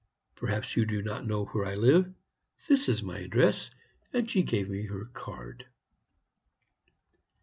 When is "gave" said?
4.41-4.67